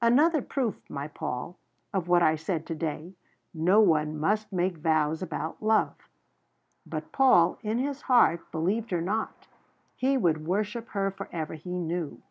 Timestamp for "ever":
11.32-11.52